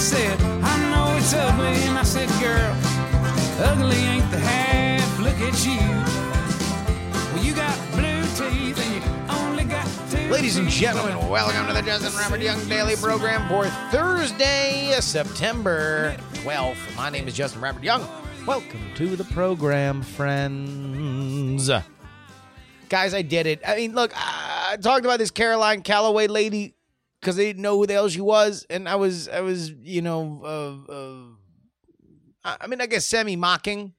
Said, 0.00 0.40
I 0.40 0.90
know 0.90 1.14
it's 1.18 1.34
ugly. 1.34 1.76
And 1.86 1.98
I 1.98 2.02
said, 2.04 2.28
Girl, 2.40 2.74
ugly 3.68 3.96
ain't 3.96 4.30
the 4.30 4.38
half. 4.38 5.18
Look 5.18 5.38
at 5.40 5.66
you. 5.66 5.78
Well, 7.34 7.44
you 7.44 7.54
got 7.54 7.76
blue 7.92 8.22
teeth 8.34 8.80
and 8.80 8.94
you 8.94 9.02
only 9.28 9.64
got 9.64 9.86
two. 10.10 10.30
Ladies 10.30 10.56
and 10.56 10.70
gentlemen, 10.70 11.28
welcome 11.28 11.66
to 11.66 11.74
the 11.74 11.82
Justin 11.82 12.18
Robert 12.18 12.40
Young 12.40 12.66
Daily 12.66 12.96
Program 12.96 13.46
for 13.46 13.66
Thursday, 13.90 14.96
September 15.00 16.16
12th. 16.32 16.96
My 16.96 17.10
name 17.10 17.28
is 17.28 17.34
Justin 17.34 17.60
Robert 17.60 17.84
Young. 17.84 18.08
Welcome 18.46 18.80
to 18.94 19.16
the 19.16 19.24
program, 19.24 20.00
friends. 20.00 21.70
Guys, 22.88 23.12
I 23.12 23.20
did 23.20 23.46
it. 23.46 23.60
I 23.66 23.76
mean, 23.76 23.94
look, 23.94 24.12
I 24.16 24.78
talked 24.80 25.04
about 25.04 25.18
this 25.18 25.30
Caroline 25.30 25.82
Calloway 25.82 26.26
lady 26.26 26.74
because 27.20 27.36
they 27.36 27.44
didn't 27.44 27.62
know 27.62 27.76
who 27.76 27.86
the 27.86 27.92
hell 27.92 28.08
she 28.08 28.20
was, 28.20 28.66
and 28.70 28.88
I 28.88 28.96
was, 28.96 29.28
I 29.28 29.40
was, 29.40 29.70
you 29.70 30.00
know, 30.02 30.40
uh, 30.42 30.92
uh, 32.44 32.56
I 32.60 32.66
mean, 32.66 32.80
I 32.80 32.86
guess 32.86 33.06
semi 33.06 33.36
mocking 33.36 33.94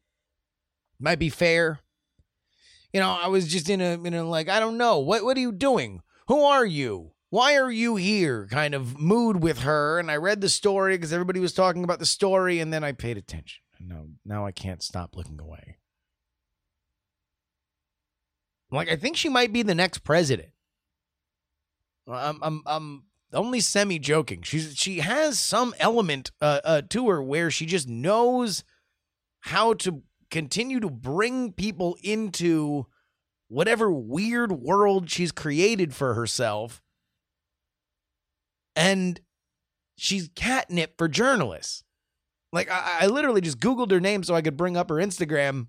might 0.99 1.19
be 1.19 1.29
fair. 1.29 1.79
You 2.91 2.99
know, 2.99 3.17
I 3.21 3.27
was 3.27 3.47
just 3.47 3.69
in 3.69 3.79
a, 3.79 3.97
you 3.97 4.09
know 4.09 4.27
like, 4.29 4.49
I 4.49 4.59
don't 4.59 4.77
know, 4.77 4.99
what, 4.99 5.23
what 5.23 5.37
are 5.37 5.41
you 5.41 5.51
doing? 5.51 6.01
Who 6.27 6.43
are 6.43 6.65
you? 6.65 7.11
Why 7.29 7.55
are 7.55 7.71
you 7.71 7.95
here? 7.95 8.47
Kind 8.51 8.73
of 8.73 8.99
mood 8.99 9.41
with 9.41 9.59
her, 9.59 9.99
and 9.99 10.11
I 10.11 10.17
read 10.17 10.41
the 10.41 10.49
story 10.49 10.97
because 10.97 11.13
everybody 11.13 11.39
was 11.39 11.53
talking 11.53 11.83
about 11.83 11.99
the 11.99 12.05
story, 12.05 12.59
and 12.59 12.73
then 12.73 12.83
I 12.83 12.91
paid 12.91 13.17
attention. 13.17 13.61
And 13.79 13.87
now, 13.87 14.05
now 14.25 14.45
I 14.45 14.51
can't 14.51 14.83
stop 14.83 15.15
looking 15.15 15.39
away. 15.39 15.77
Like, 18.71 18.89
I 18.89 18.95
think 18.95 19.15
she 19.15 19.29
might 19.29 19.53
be 19.53 19.63
the 19.63 19.75
next 19.75 19.99
president. 19.99 20.49
I'm, 22.07 22.39
I'm, 22.41 22.63
I'm 22.65 23.03
only 23.33 23.59
semi 23.59 23.99
joking. 23.99 24.41
She's, 24.41 24.75
she 24.75 24.99
has 24.99 25.39
some 25.39 25.73
element 25.79 26.31
uh, 26.41 26.59
uh, 26.63 26.81
to 26.89 27.09
her 27.09 27.21
where 27.21 27.49
she 27.51 27.65
just 27.65 27.87
knows 27.87 28.63
how 29.41 29.73
to 29.75 30.03
continue 30.29 30.79
to 30.79 30.89
bring 30.89 31.51
people 31.51 31.97
into 32.03 32.87
whatever 33.47 33.91
weird 33.91 34.51
world 34.51 35.09
she's 35.09 35.31
created 35.31 35.93
for 35.93 36.13
herself. 36.13 36.81
And 38.75 39.19
she's 39.97 40.29
catnip 40.35 40.97
for 40.97 41.07
journalists. 41.07 41.83
Like, 42.53 42.69
I, 42.71 42.99
I 43.01 43.07
literally 43.07 43.41
just 43.41 43.59
Googled 43.59 43.91
her 43.91 43.99
name 43.99 44.23
so 44.23 44.35
I 44.35 44.41
could 44.41 44.57
bring 44.57 44.77
up 44.77 44.89
her 44.89 44.95
Instagram. 44.95 45.67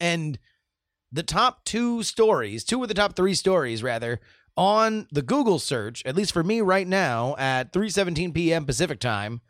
And 0.00 0.38
the 1.10 1.22
top 1.22 1.64
two 1.64 2.02
stories, 2.02 2.64
two 2.64 2.82
of 2.82 2.88
the 2.88 2.94
top 2.94 3.16
three 3.16 3.34
stories, 3.34 3.82
rather, 3.82 4.20
on 4.58 5.06
the 5.12 5.22
Google 5.22 5.60
search, 5.60 6.04
at 6.04 6.16
least 6.16 6.32
for 6.32 6.42
me 6.42 6.60
right 6.60 6.86
now 6.86 7.36
at 7.38 7.72
3:17 7.72 8.34
p.m. 8.34 8.66
Pacific 8.66 8.98
time, 8.98 9.40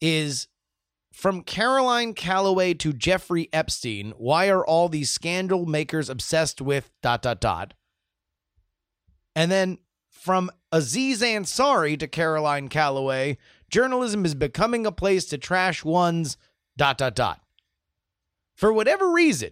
is 0.00 0.48
from 1.12 1.42
Caroline 1.42 2.14
Calloway 2.14 2.72
to 2.74 2.92
Jeffrey 2.94 3.48
Epstein. 3.52 4.14
Why 4.16 4.48
are 4.48 4.64
all 4.64 4.88
these 4.88 5.10
scandal 5.10 5.66
makers 5.66 6.08
obsessed 6.08 6.62
with 6.62 6.90
dot 7.02 7.22
dot 7.22 7.40
dot? 7.40 7.74
And 9.36 9.50
then 9.50 9.78
from 10.08 10.50
Aziz 10.72 11.20
Ansari 11.20 11.98
to 11.98 12.08
Caroline 12.08 12.68
Calloway, 12.68 13.36
journalism 13.70 14.24
is 14.24 14.34
becoming 14.34 14.86
a 14.86 14.92
place 14.92 15.26
to 15.26 15.38
trash 15.38 15.84
one's 15.84 16.38
dot 16.78 16.96
dot 16.96 17.14
dot. 17.14 17.40
For 18.54 18.72
whatever 18.72 19.12
reason, 19.12 19.50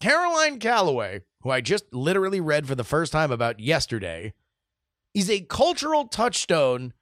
Caroline 0.00 0.58
Calloway, 0.58 1.20
who 1.42 1.50
I 1.50 1.60
just 1.60 1.92
literally 1.92 2.40
read 2.40 2.66
for 2.66 2.74
the 2.74 2.84
first 2.84 3.12
time 3.12 3.30
about 3.30 3.60
yesterday, 3.60 4.32
is 5.14 5.28
a 5.28 5.42
cultural 5.42 6.08
touchstone 6.08 6.94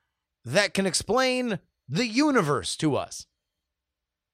that 0.45 0.75
can 0.75 0.85
explain 0.85 1.61
the 1.89 2.07
universe 2.07 2.77
to 2.77 2.97
us. 2.97 3.27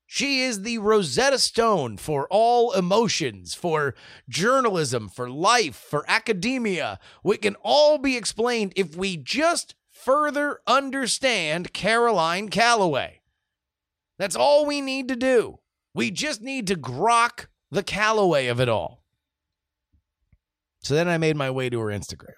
She 0.06 0.40
is 0.40 0.62
the 0.62 0.78
Rosetta 0.78 1.38
Stone 1.38 1.98
for 1.98 2.26
all 2.30 2.72
emotions, 2.72 3.54
for 3.54 3.94
journalism, 4.28 5.08
for 5.08 5.28
life, 5.28 5.76
for 5.76 6.04
academia. 6.08 6.98
We 7.22 7.36
can 7.36 7.56
all 7.62 7.98
be 7.98 8.16
explained 8.16 8.72
if 8.76 8.96
we 8.96 9.16
just 9.16 9.74
further 9.90 10.60
understand 10.66 11.72
Caroline 11.72 12.48
Calloway. 12.48 13.20
That's 14.18 14.36
all 14.36 14.64
we 14.64 14.80
need 14.80 15.08
to 15.08 15.16
do. 15.16 15.58
We 15.94 16.10
just 16.10 16.42
need 16.42 16.66
to 16.68 16.76
grok 16.76 17.46
the 17.74 17.82
Calloway 17.82 18.46
of 18.46 18.60
it 18.60 18.68
all. 18.68 19.02
So 20.82 20.94
then 20.94 21.08
I 21.08 21.18
made 21.18 21.36
my 21.36 21.50
way 21.50 21.68
to 21.68 21.80
her 21.80 21.88
Instagram. 21.88 22.34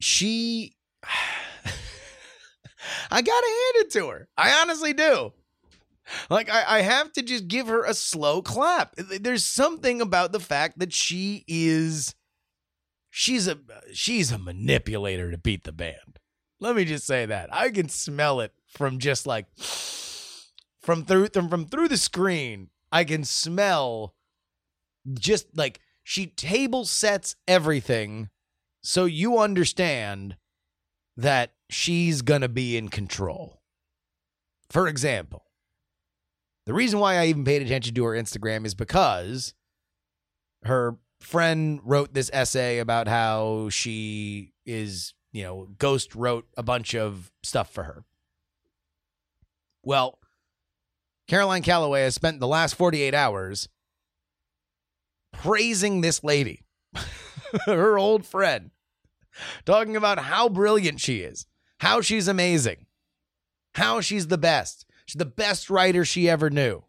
She 0.00 0.76
I 3.10 3.22
gotta 3.22 3.46
hand 3.46 3.86
it 3.86 3.90
to 3.92 4.08
her. 4.08 4.28
I 4.36 4.60
honestly 4.60 4.92
do. 4.92 5.32
Like 6.28 6.50
I, 6.50 6.78
I 6.78 6.82
have 6.82 7.10
to 7.14 7.22
just 7.22 7.48
give 7.48 7.68
her 7.68 7.84
a 7.84 7.94
slow 7.94 8.42
clap. 8.42 8.94
There's 8.96 9.46
something 9.46 10.02
about 10.02 10.32
the 10.32 10.40
fact 10.40 10.78
that 10.80 10.92
she 10.92 11.44
is 11.48 12.14
she's 13.08 13.48
a 13.48 13.58
she's 13.94 14.30
a 14.30 14.38
manipulator 14.38 15.30
to 15.30 15.38
beat 15.38 15.64
the 15.64 15.72
band. 15.72 16.18
Let 16.60 16.76
me 16.76 16.84
just 16.84 17.06
say 17.06 17.24
that. 17.24 17.48
I 17.50 17.70
can 17.70 17.88
smell 17.88 18.40
it 18.40 18.52
from 18.66 18.98
just 18.98 19.26
like 19.26 19.46
from 20.84 21.04
through 21.04 21.28
from, 21.28 21.48
from 21.48 21.66
through 21.66 21.88
the 21.88 21.96
screen. 21.96 22.68
I 22.92 23.04
can 23.04 23.24
smell 23.24 24.14
just 25.18 25.56
like 25.56 25.80
she 26.04 26.26
table 26.26 26.84
sets 26.84 27.34
everything 27.48 28.28
so 28.82 29.06
you 29.06 29.38
understand 29.38 30.36
that 31.16 31.54
she's 31.70 32.22
going 32.22 32.42
to 32.42 32.48
be 32.48 32.76
in 32.76 32.88
control. 32.88 33.62
For 34.70 34.86
example, 34.86 35.44
the 36.66 36.74
reason 36.74 36.98
why 37.00 37.16
I 37.16 37.26
even 37.26 37.44
paid 37.44 37.62
attention 37.62 37.94
to 37.94 38.04
her 38.04 38.12
Instagram 38.12 38.66
is 38.66 38.74
because 38.74 39.54
her 40.64 40.98
friend 41.20 41.80
wrote 41.82 42.14
this 42.14 42.30
essay 42.32 42.78
about 42.78 43.08
how 43.08 43.68
she 43.70 44.52
is, 44.66 45.14
you 45.32 45.42
know, 45.42 45.68
Ghost 45.78 46.14
wrote 46.14 46.46
a 46.56 46.62
bunch 46.62 46.94
of 46.94 47.32
stuff 47.42 47.70
for 47.70 47.84
her. 47.84 48.04
Well, 49.82 50.18
Caroline 51.28 51.62
Calloway 51.62 52.02
has 52.02 52.14
spent 52.14 52.40
the 52.40 52.46
last 52.46 52.74
48 52.74 53.14
hours 53.14 53.68
praising 55.32 56.00
this 56.00 56.22
lady, 56.22 56.62
her 57.66 57.98
old 57.98 58.26
friend, 58.26 58.70
talking 59.64 59.96
about 59.96 60.18
how 60.18 60.48
brilliant 60.48 61.00
she 61.00 61.20
is, 61.20 61.46
how 61.80 62.00
she's 62.00 62.28
amazing, 62.28 62.86
how 63.74 64.00
she's 64.00 64.28
the 64.28 64.38
best. 64.38 64.86
She's 65.06 65.18
the 65.18 65.24
best 65.24 65.68
writer 65.68 66.04
she 66.04 66.28
ever 66.28 66.48
knew. 66.50 66.84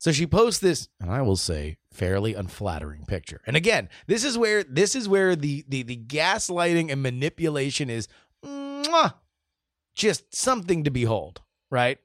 So 0.00 0.12
she 0.12 0.28
posts 0.28 0.60
this, 0.60 0.88
and 1.00 1.10
I 1.10 1.22
will 1.22 1.36
say, 1.36 1.76
fairly 1.92 2.34
unflattering 2.34 3.04
picture. 3.06 3.40
And 3.46 3.56
again, 3.56 3.88
this 4.06 4.22
is 4.22 4.38
where 4.38 4.62
this 4.62 4.94
is 4.94 5.08
where 5.08 5.34
the 5.34 5.64
the, 5.68 5.82
the 5.82 5.96
gaslighting 5.96 6.92
and 6.92 7.02
manipulation 7.02 7.90
is 7.90 8.06
mwah, 8.44 9.14
just 9.96 10.32
something 10.32 10.84
to 10.84 10.90
behold, 10.90 11.40
right? 11.68 11.98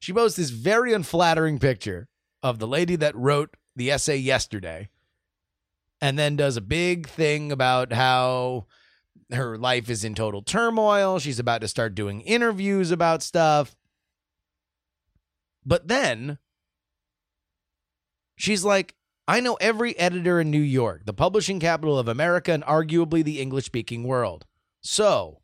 She 0.00 0.12
posts 0.12 0.36
this 0.36 0.50
very 0.50 0.92
unflattering 0.92 1.58
picture 1.58 2.08
of 2.42 2.58
the 2.58 2.66
lady 2.66 2.96
that 2.96 3.14
wrote 3.14 3.56
the 3.76 3.90
essay 3.90 4.16
yesterday 4.16 4.88
and 6.00 6.18
then 6.18 6.36
does 6.36 6.56
a 6.56 6.62
big 6.62 7.06
thing 7.06 7.52
about 7.52 7.92
how 7.92 8.66
her 9.30 9.56
life 9.56 9.88
is 9.88 10.02
in 10.02 10.14
total 10.14 10.42
turmoil. 10.42 11.18
She's 11.18 11.38
about 11.38 11.60
to 11.60 11.68
start 11.68 11.94
doing 11.94 12.22
interviews 12.22 12.90
about 12.90 13.22
stuff. 13.22 13.76
But 15.64 15.86
then 15.86 16.38
she's 18.36 18.64
like, 18.64 18.96
I 19.28 19.40
know 19.40 19.54
every 19.60 19.96
editor 19.98 20.40
in 20.40 20.50
New 20.50 20.58
York, 20.58 21.02
the 21.04 21.12
publishing 21.12 21.60
capital 21.60 21.98
of 21.98 22.08
America 22.08 22.52
and 22.52 22.64
arguably 22.64 23.22
the 23.22 23.40
English 23.40 23.66
speaking 23.66 24.02
world. 24.02 24.46
So, 24.80 25.40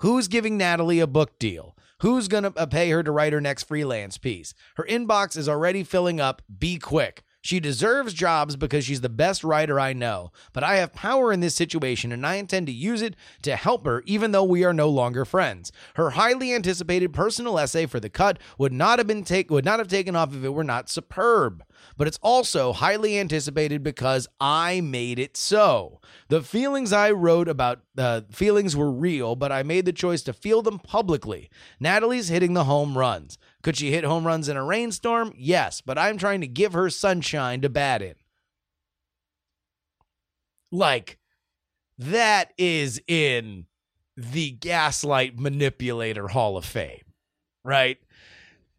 Who's 0.00 0.28
giving 0.28 0.56
Natalie 0.56 1.00
a 1.00 1.06
book 1.06 1.38
deal? 1.38 1.76
Who's 2.00 2.28
going 2.28 2.44
to 2.44 2.52
uh, 2.56 2.66
pay 2.66 2.90
her 2.90 3.02
to 3.02 3.12
write 3.12 3.32
her 3.32 3.40
next 3.40 3.64
freelance 3.64 4.16
piece? 4.16 4.54
Her 4.76 4.86
inbox 4.88 5.36
is 5.36 5.48
already 5.48 5.84
filling 5.84 6.18
up. 6.18 6.40
Be 6.58 6.78
quick. 6.78 7.22
She 7.42 7.58
deserves 7.58 8.12
jobs 8.12 8.56
because 8.56 8.84
she's 8.84 9.00
the 9.00 9.08
best 9.08 9.42
writer 9.42 9.80
I 9.80 9.94
know, 9.94 10.30
but 10.52 10.62
I 10.62 10.76
have 10.76 10.92
power 10.92 11.32
in 11.32 11.40
this 11.40 11.54
situation 11.54 12.12
and 12.12 12.26
I 12.26 12.34
intend 12.34 12.66
to 12.66 12.72
use 12.72 13.00
it 13.00 13.16
to 13.42 13.56
help 13.56 13.86
her 13.86 14.02
even 14.04 14.32
though 14.32 14.44
we 14.44 14.62
are 14.62 14.74
no 14.74 14.90
longer 14.90 15.24
friends. 15.24 15.72
Her 15.94 16.10
highly 16.10 16.52
anticipated 16.52 17.14
personal 17.14 17.58
essay 17.58 17.86
for 17.86 17.98
the 17.98 18.10
cut 18.10 18.38
would 18.58 18.74
not 18.74 18.98
have 18.98 19.06
been 19.06 19.24
take 19.24 19.50
would 19.50 19.64
not 19.64 19.78
have 19.78 19.88
taken 19.88 20.14
off 20.14 20.34
if 20.34 20.44
it 20.44 20.50
were 20.50 20.64
not 20.64 20.90
superb, 20.90 21.64
but 21.96 22.06
it's 22.06 22.18
also 22.22 22.74
highly 22.74 23.18
anticipated 23.18 23.82
because 23.82 24.28
I 24.38 24.82
made 24.82 25.18
it 25.18 25.36
so. 25.36 26.00
The 26.28 26.42
feelings 26.42 26.92
I 26.92 27.10
wrote 27.10 27.48
about 27.48 27.80
uh, 27.96 28.22
feelings 28.30 28.76
were 28.76 28.90
real, 28.90 29.34
but 29.34 29.50
I 29.50 29.62
made 29.62 29.86
the 29.86 29.92
choice 29.92 30.22
to 30.22 30.34
feel 30.34 30.60
them 30.60 30.78
publicly. 30.78 31.50
Natalie's 31.78 32.28
hitting 32.28 32.52
the 32.52 32.64
home 32.64 32.98
runs. 32.98 33.38
Could 33.62 33.76
she 33.76 33.90
hit 33.90 34.04
home 34.04 34.26
runs 34.26 34.48
in 34.48 34.56
a 34.56 34.64
rainstorm? 34.64 35.32
Yes, 35.36 35.80
but 35.80 35.98
I'm 35.98 36.16
trying 36.16 36.40
to 36.40 36.46
give 36.46 36.72
her 36.72 36.88
sunshine 36.90 37.60
to 37.60 37.68
bat 37.68 38.02
in. 38.02 38.14
Like, 40.72 41.18
that 41.98 42.52
is 42.56 43.00
in 43.06 43.66
the 44.16 44.52
Gaslight 44.52 45.38
Manipulator 45.38 46.28
Hall 46.28 46.56
of 46.56 46.64
Fame, 46.64 47.12
right? 47.64 47.98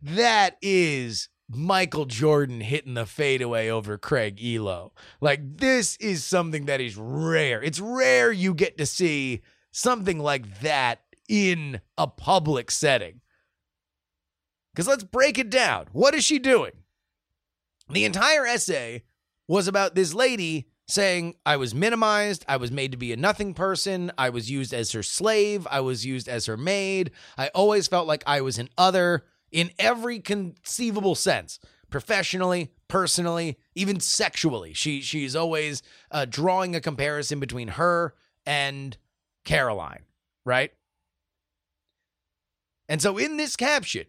That 0.02 0.58
is 0.62 1.30
Michael 1.48 2.06
Jordan 2.06 2.62
hitting 2.62 2.94
the 2.94 3.06
fadeaway 3.06 3.70
over 3.70 3.98
Craig 3.98 4.38
Ehlo. 4.38 4.92
Like, 5.20 5.58
this 5.58 5.96
is 5.98 6.24
something 6.24 6.66
that 6.66 6.82
is 6.82 6.98
rare. 6.98 7.62
It's 7.62 7.80
rare 7.80 8.32
you 8.32 8.54
get 8.54 8.78
to 8.78 8.86
see 8.86 9.42
something 9.72 10.18
like 10.20 10.62
that 10.62 11.02
in 11.28 11.82
a 11.98 12.08
public 12.08 12.72
setting. 12.72 13.21
Because 14.74 14.88
let's 14.88 15.04
break 15.04 15.38
it 15.38 15.50
down. 15.50 15.88
What 15.92 16.16
is 16.16 16.24
she 16.24 16.40
doing? 16.40 16.72
The 17.90 18.06
entire 18.06 18.46
essay 18.46 19.04
was 19.48 19.68
about 19.68 19.96
this 19.96 20.14
lady 20.14 20.68
saying, 20.88 21.36
I 21.46 21.58
was 21.58 21.76
minimized. 21.76 22.46
I 22.48 22.58
was 22.58 22.72
made 22.72 22.92
to 22.92 22.98
be 22.98 23.12
a 23.12 23.18
nothing 23.18 23.54
person. 23.54 24.12
I 24.18 24.30
was 24.30 24.50
used 24.50 24.74
as 24.74 24.92
her 24.92 25.04
slave. 25.04 25.68
I 25.70 25.82
was 25.82 26.06
used 26.06 26.28
as 26.28 26.46
her 26.46 26.58
maid. 26.58 27.12
I 27.38 27.50
always 27.50 27.88
felt 27.88 28.08
like 28.08 28.24
I 28.26 28.42
was 28.42 28.58
an 28.60 28.70
other 28.78 29.26
in 29.52 29.72
every 29.78 30.20
conceivable 30.20 31.16
sense 31.16 31.60
professionally, 31.90 32.72
personally, 32.88 33.58
even 33.76 34.00
sexually. 34.00 34.74
She 34.74 35.02
she's 35.02 35.36
always 35.36 35.84
uh, 36.10 36.26
drawing 36.26 36.76
a 36.76 36.82
comparison 36.82 37.40
between 37.40 37.68
her 37.70 38.16
and 38.46 38.98
Caroline, 39.44 40.06
right? 40.46 40.72
And 42.90 43.02
so 43.02 43.18
in 43.18 43.38
this 43.38 43.56
caption, 43.56 44.06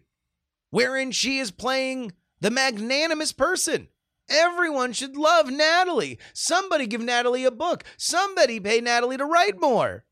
wherein 0.73 1.11
she 1.11 1.37
is 1.37 1.51
playing 1.51 2.11
the 2.39 2.49
magnanimous 2.49 3.31
person. 3.31 3.87
Everyone 4.27 4.91
should 4.91 5.15
love 5.15 5.51
Natalie. 5.51 6.17
Somebody 6.33 6.87
give 6.87 6.99
Natalie 6.99 7.45
a 7.45 7.51
book. 7.51 7.83
Somebody 7.95 8.59
pay 8.59 8.81
Natalie 8.81 9.17
to 9.17 9.25
write 9.25 9.61
more. 9.61 10.03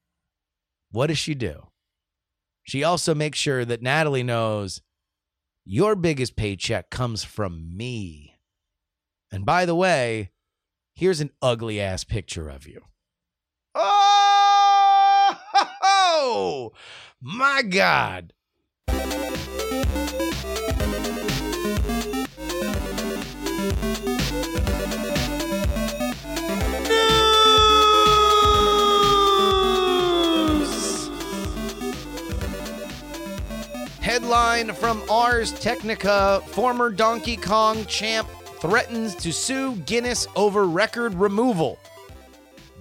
What 0.92 1.08
does 1.08 1.18
she 1.18 1.34
do? 1.34 1.70
She 2.62 2.84
also 2.84 3.16
makes 3.16 3.40
sure 3.40 3.66
that 3.66 3.82
Natalie 3.82 4.22
knows 4.22 4.84
your 5.66 5.96
biggest 5.96 6.36
paycheck 6.36 6.92
comes 6.92 7.24
from 7.24 7.76
me. 7.76 8.36
And 9.32 9.48
by 9.48 9.66
the 9.66 9.74
way, 9.74 10.30
here's 10.94 11.22
an 11.22 11.32
ugly 11.42 11.82
ass 11.82 12.04
picture 12.04 12.50
of 12.50 12.68
you. 12.68 12.82
Oh, 13.74 15.34
my 17.20 17.64
God. 17.64 18.34
From 34.70 35.02
Ars 35.10 35.54
Technica 35.54 36.40
former 36.46 36.92
Donkey 36.92 37.36
Kong 37.36 37.84
champ 37.86 38.30
threatens 38.60 39.16
to 39.16 39.34
sue 39.34 39.76
Guinness 39.88 40.28
over 40.36 40.66
record 40.66 41.16
removal. 41.16 41.80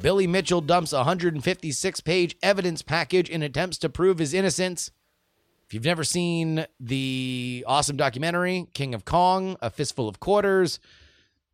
Billy 0.03 0.27
Mitchell 0.27 0.61
dumps 0.61 0.93
a 0.93 0.99
156 0.99 2.00
page 2.00 2.37
evidence 2.43 2.82
package 2.82 3.31
in 3.31 3.43
attempts 3.43 3.79
to 3.79 3.88
prove 3.88 4.19
his 4.19 4.35
innocence. 4.35 4.91
If 5.65 5.73
you've 5.73 5.87
never 5.87 6.05
seen 6.05 6.67
the 6.79 7.65
awesome 7.67 7.97
documentary, 7.97 8.67
King 8.75 8.93
of 8.93 9.06
Kong, 9.06 9.56
A 9.62 9.71
Fistful 9.71 10.06
of 10.06 10.21
Quarters, 10.21 10.81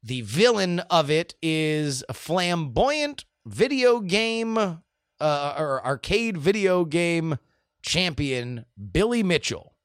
the 0.02 0.22
villain 0.22 0.80
of 0.90 1.08
it 1.08 1.36
is 1.40 2.02
a 2.08 2.14
flamboyant 2.14 3.24
video 3.44 4.00
game 4.00 4.58
uh, 4.58 5.54
or 5.56 5.86
arcade 5.86 6.36
video 6.36 6.84
game 6.84 7.38
champion, 7.80 8.64
Billy 8.90 9.22
Mitchell. 9.22 9.75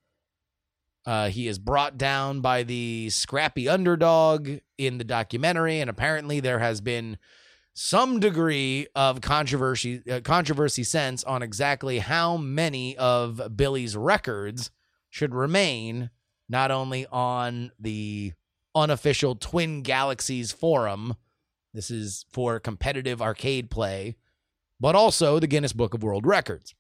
Uh, 1.06 1.30
he 1.30 1.48
is 1.48 1.58
brought 1.58 1.98
down 1.98 2.42
by 2.42 2.64
the 2.64 3.10
scrappy 3.10 3.68
underdog 3.68 4.50
in 4.78 4.98
the 4.98 5.04
documentary, 5.04 5.80
and 5.80 5.90
apparently 5.90 6.40
there 6.40 6.60
has 6.60 6.80
been 6.80 7.18
some 7.74 8.20
degree 8.20 8.88
of 8.96 9.22
controversy 9.22 10.04
uh, 10.10 10.20
controversy 10.22 10.84
sense 10.84 11.24
on 11.24 11.42
exactly 11.42 12.00
how 12.00 12.38
many 12.38 12.98
of 12.98 13.56
Billy's 13.56 13.96
records 13.96 14.72
should 15.10 15.34
remain 15.34 16.10
not 16.50 16.70
only 16.70 17.06
on 17.08 17.72
the 17.80 18.34
unofficial 18.76 19.36
Twin 19.36 19.84
Galaxies 19.84 20.52
forum 20.52 21.16
this 21.74 21.90
is 21.90 22.26
for 22.30 22.60
competitive 22.60 23.22
arcade 23.22 23.70
play 23.70 24.18
but 24.80 24.96
also 24.96 25.40
the 25.40 25.48
Guinness 25.48 25.74
Book 25.74 25.94
of 25.94 26.04
World 26.04 26.26
Records 26.26 26.76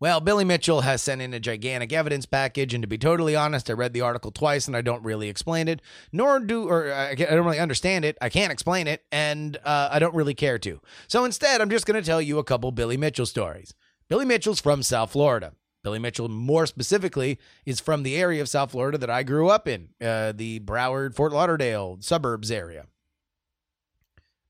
well, 0.00 0.18
Billy 0.20 0.46
Mitchell 0.46 0.80
has 0.80 1.02
sent 1.02 1.20
in 1.20 1.34
a 1.34 1.38
gigantic 1.38 1.92
evidence 1.92 2.24
package, 2.24 2.72
and 2.72 2.82
to 2.82 2.88
be 2.88 2.96
totally 2.96 3.36
honest, 3.36 3.68
I 3.68 3.74
read 3.74 3.92
the 3.92 4.00
article 4.00 4.30
twice 4.30 4.66
and 4.66 4.74
I 4.74 4.80
don't 4.80 5.04
really 5.04 5.28
explain 5.28 5.68
it, 5.68 5.82
nor 6.10 6.40
do, 6.40 6.66
or 6.66 6.90
I 6.90 7.14
don't 7.14 7.44
really 7.44 7.58
understand 7.58 8.06
it. 8.06 8.16
I 8.18 8.30
can't 8.30 8.50
explain 8.50 8.86
it, 8.86 9.04
and 9.12 9.58
uh, 9.62 9.90
I 9.92 9.98
don't 9.98 10.14
really 10.14 10.32
care 10.32 10.58
to. 10.60 10.80
So 11.06 11.26
instead, 11.26 11.60
I'm 11.60 11.68
just 11.68 11.84
going 11.84 12.00
to 12.00 12.06
tell 12.06 12.22
you 12.22 12.38
a 12.38 12.44
couple 12.44 12.72
Billy 12.72 12.96
Mitchell 12.96 13.26
stories. 13.26 13.74
Billy 14.08 14.24
Mitchell's 14.24 14.60
from 14.60 14.82
South 14.82 15.12
Florida. 15.12 15.52
Billy 15.84 15.98
Mitchell, 15.98 16.30
more 16.30 16.64
specifically, 16.64 17.38
is 17.66 17.78
from 17.78 18.02
the 18.02 18.16
area 18.16 18.40
of 18.40 18.48
South 18.48 18.70
Florida 18.70 18.96
that 18.96 19.10
I 19.10 19.22
grew 19.22 19.50
up 19.50 19.68
in, 19.68 19.90
uh, 20.00 20.32
the 20.32 20.60
Broward, 20.60 21.14
Fort 21.14 21.32
Lauderdale 21.32 21.98
suburbs 22.00 22.50
area. 22.50 22.86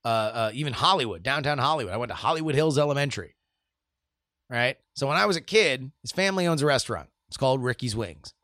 Uh, 0.04 0.08
uh, 0.08 0.50
even 0.54 0.74
Hollywood, 0.74 1.24
downtown 1.24 1.58
Hollywood. 1.58 1.92
I 1.92 1.96
went 1.96 2.10
to 2.10 2.16
Hollywood 2.16 2.54
Hills 2.54 2.78
Elementary 2.78 3.34
right? 4.50 4.76
So 4.94 5.06
when 5.06 5.16
I 5.16 5.26
was 5.26 5.36
a 5.36 5.40
kid, 5.40 5.90
his 6.02 6.12
family 6.12 6.46
owns 6.46 6.62
a 6.62 6.66
restaurant. 6.66 7.08
It's 7.28 7.36
called 7.36 7.62
Ricky's 7.62 7.96
Wings. 7.96 8.34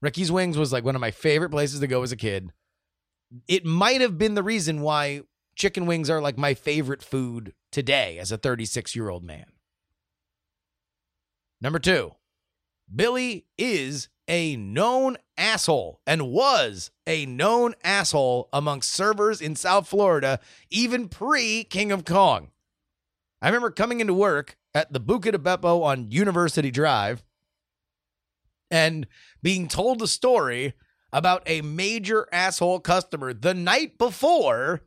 Ricky's 0.00 0.32
Wings 0.32 0.56
was 0.56 0.72
like 0.72 0.84
one 0.84 0.94
of 0.94 1.00
my 1.00 1.10
favorite 1.10 1.50
places 1.50 1.80
to 1.80 1.86
go 1.86 2.02
as 2.02 2.10
a 2.10 2.16
kid. 2.16 2.50
It 3.46 3.64
might 3.64 4.00
have 4.00 4.18
been 4.18 4.34
the 4.34 4.42
reason 4.42 4.80
why 4.80 5.22
chicken 5.54 5.86
wings 5.86 6.10
are 6.10 6.20
like 6.20 6.38
my 6.38 6.54
favorite 6.54 7.02
food 7.02 7.54
today 7.70 8.18
as 8.18 8.32
a 8.32 8.38
36 8.38 8.96
year 8.96 9.08
old 9.08 9.22
man. 9.22 9.46
Number 11.60 11.78
two, 11.78 12.12
Billy 12.94 13.46
is 13.56 14.08
a 14.26 14.56
known 14.56 15.16
asshole 15.36 16.00
and 16.06 16.30
was 16.30 16.90
a 17.06 17.26
known 17.26 17.74
asshole 17.84 18.48
amongst 18.52 18.92
servers 18.92 19.40
in 19.40 19.54
South 19.54 19.86
Florida, 19.86 20.40
even 20.70 21.08
pre 21.08 21.64
King 21.64 21.92
of 21.92 22.04
Kong. 22.04 22.50
I 23.40 23.46
remember 23.46 23.70
coming 23.70 24.00
into 24.00 24.14
work 24.14 24.56
at 24.74 24.92
the 24.92 25.00
Buca 25.00 25.32
di 25.32 25.38
Beppo 25.38 25.82
on 25.82 26.10
University 26.10 26.70
Drive 26.70 27.22
and 28.70 29.06
being 29.42 29.68
told 29.68 30.00
a 30.02 30.06
story 30.06 30.72
about 31.12 31.42
a 31.46 31.60
major 31.60 32.26
asshole 32.32 32.80
customer 32.80 33.34
the 33.34 33.52
night 33.52 33.98
before 33.98 34.80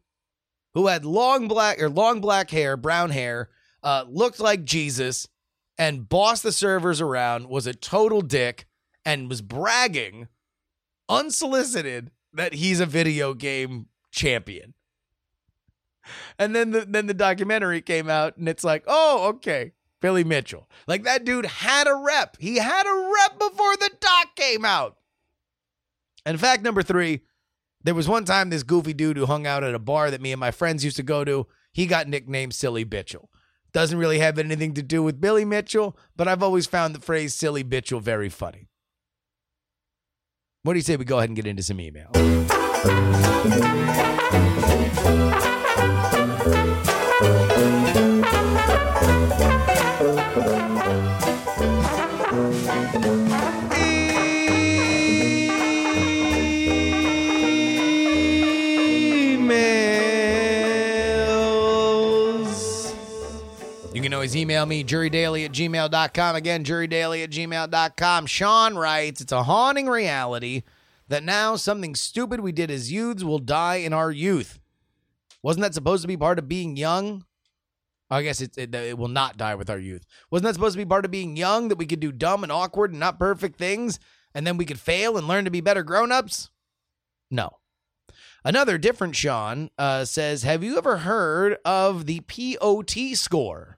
who 0.73 0.87
had 0.87 1.05
long 1.05 1.47
black 1.47 1.81
or 1.81 1.89
long 1.89 2.19
black 2.19 2.49
hair, 2.49 2.75
brown 2.75 3.11
hair, 3.11 3.49
uh, 3.83 4.03
looked 4.09 4.39
like 4.39 4.65
Jesus, 4.65 5.27
and 5.77 6.09
bossed 6.09 6.43
the 6.43 6.51
servers 6.51 6.99
around, 6.99 7.47
was 7.47 7.67
a 7.67 7.73
total 7.73 8.21
dick, 8.21 8.65
and 9.05 9.29
was 9.29 9.41
bragging 9.41 10.27
unsolicited 11.07 12.11
that 12.33 12.55
he's 12.55 12.79
a 12.79 12.85
video 12.85 13.33
game 13.33 13.85
champion. 14.11 14.73
And 16.37 16.55
then 16.55 16.71
the 16.71 16.85
then 16.85 17.07
the 17.07 17.13
documentary 17.13 17.81
came 17.81 18.09
out, 18.09 18.37
and 18.37 18.47
it's 18.47 18.63
like, 18.63 18.83
oh, 18.87 19.27
okay, 19.35 19.73
Billy 20.01 20.23
Mitchell. 20.23 20.69
Like 20.87 21.03
that 21.03 21.25
dude 21.25 21.45
had 21.45 21.87
a 21.87 21.95
rep. 21.95 22.37
He 22.39 22.57
had 22.57 22.85
a 22.85 23.11
rep 23.13 23.39
before 23.39 23.75
the 23.77 23.91
doc 23.99 24.35
came 24.35 24.65
out. 24.65 24.97
And 26.25 26.39
fact 26.39 26.63
number 26.63 26.83
three, 26.83 27.21
there 27.83 27.95
was 27.95 28.07
one 28.07 28.25
time 28.25 28.49
this 28.49 28.63
goofy 28.63 28.93
dude 28.93 29.17
who 29.17 29.25
hung 29.25 29.45
out 29.45 29.63
at 29.63 29.75
a 29.75 29.79
bar 29.79 30.09
that 30.11 30.21
me 30.21 30.31
and 30.31 30.39
my 30.39 30.51
friends 30.51 30.83
used 30.83 30.97
to 30.97 31.03
go 31.03 31.23
to. 31.23 31.47
He 31.71 31.85
got 31.85 32.07
nicknamed 32.07 32.53
Silly 32.53 32.85
Bitchel. 32.85 33.27
Doesn't 33.73 33.97
really 33.97 34.19
have 34.19 34.39
anything 34.39 34.73
to 34.75 34.81
do 34.81 35.03
with 35.03 35.19
Billy 35.19 35.43
Mitchell, 35.43 35.97
but 36.15 36.27
I've 36.27 36.41
always 36.41 36.65
found 36.65 36.95
the 36.95 37.01
phrase 37.01 37.35
silly 37.35 37.63
Mitchell 37.63 37.99
very 37.99 38.29
funny. 38.29 38.69
What 40.63 40.73
do 40.73 40.79
you 40.79 40.83
say 40.83 40.95
we 40.95 41.05
go 41.05 41.17
ahead 41.17 41.29
and 41.29 41.35
get 41.35 41.45
into 41.45 41.61
some 41.61 41.79
email? 41.79 42.09
Emails. 61.95 62.93
You 63.93 64.01
can 64.01 64.13
always 64.13 64.35
email 64.35 64.65
me, 64.65 64.83
jurydaily 64.83 65.45
at 65.45 65.51
gmail.com. 65.51 66.35
Again, 66.35 66.63
jurydaily 66.63 67.23
at 67.23 67.29
gmail.com. 67.29 68.25
Sean 68.25 68.75
writes, 68.75 69.21
It's 69.21 69.31
a 69.31 69.43
haunting 69.43 69.87
reality 69.87 70.63
that 71.07 71.23
now 71.23 71.55
something 71.55 71.95
stupid 71.95 72.39
we 72.39 72.51
did 72.51 72.71
as 72.71 72.91
youths 72.91 73.23
will 73.23 73.39
die 73.39 73.75
in 73.75 73.93
our 73.93 74.11
youth. 74.11 74.59
Wasn't 75.45 75.61
that 75.61 75.75
supposed 75.75 76.01
to 76.01 76.07
be 76.07 76.17
part 76.17 76.39
of 76.39 76.47
being 76.47 76.75
young? 76.75 77.23
I 78.09 78.23
guess 78.23 78.41
it, 78.41 78.57
it, 78.57 78.73
it 78.73 78.97
will 78.97 79.09
not 79.09 79.37
die 79.37 79.53
with 79.53 79.69
our 79.69 79.77
youth. 79.77 80.03
Wasn't 80.31 80.43
that 80.43 80.55
supposed 80.55 80.73
to 80.73 80.83
be 80.83 80.89
part 80.89 81.05
of 81.05 81.11
being 81.11 81.37
young 81.37 81.67
that 81.67 81.77
we 81.77 81.85
could 81.85 81.99
do 81.99 82.11
dumb 82.11 82.41
and 82.41 82.51
awkward 82.51 82.89
and 82.89 82.99
not 82.99 83.19
perfect 83.19 83.59
things 83.59 83.99
and 84.33 84.47
then 84.47 84.57
we 84.57 84.65
could 84.65 84.79
fail 84.79 85.17
and 85.17 85.27
learn 85.27 85.45
to 85.45 85.51
be 85.51 85.61
better 85.61 85.83
grown 85.83 86.11
ups? 86.11 86.49
No. 87.29 87.59
Another 88.43 88.79
different 88.79 89.15
Sean 89.15 89.69
uh, 89.77 90.03
says, 90.05 90.41
Have 90.41 90.63
you 90.63 90.79
ever 90.79 90.97
heard 90.97 91.57
of 91.63 92.07
the 92.07 92.21
POT 92.21 93.13
score? 93.13 93.77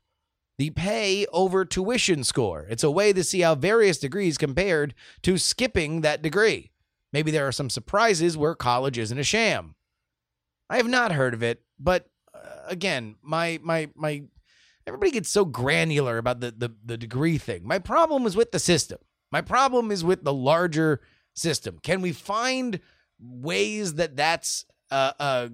The 0.58 0.70
pay 0.70 1.26
over 1.34 1.66
tuition 1.66 2.24
score. 2.24 2.66
It's 2.70 2.86
a 2.86 2.90
way 2.90 3.12
to 3.12 3.26
see 3.26 3.42
how 3.42 3.56
various 3.56 3.98
degrees 3.98 4.38
compared 4.38 4.94
to 5.24 5.38
skipping 5.38 6.00
that 6.00 6.22
degree. 6.22 6.72
Maybe 7.12 7.30
there 7.30 7.46
are 7.46 7.52
some 7.52 7.70
surprises 7.70 8.38
where 8.38 8.56
college 8.56 8.98
isn't 8.98 9.20
a 9.20 9.24
sham. 9.26 9.76
I 10.70 10.78
have 10.78 10.88
not 10.88 11.12
heard 11.12 11.34
of 11.34 11.44
it, 11.44 11.62
but 11.80 12.10
uh, 12.34 12.40
again, 12.68 13.16
my 13.22 13.60
my 13.64 13.90
my 13.96 14.24
everybody 14.86 15.12
gets 15.12 15.30
so 15.30 15.46
granular 15.46 16.18
about 16.18 16.40
the, 16.40 16.52
the 16.52 16.74
the 16.84 16.98
degree 16.98 17.38
thing. 17.38 17.66
My 17.66 17.80
problem 17.80 18.26
is 18.26 18.36
with 18.36 18.52
the 18.52 18.60
system. 18.60 19.00
My 19.32 19.42
problem 19.42 19.92
is 19.92 20.04
with 20.04 20.24
the 20.24 20.34
larger 20.34 21.02
system. 21.34 21.80
Can 21.84 22.02
we 22.02 22.12
find 22.12 22.80
ways 23.20 23.96
that 23.96 24.16
that's 24.16 24.66
uh 24.92 25.12
uh 25.20 25.50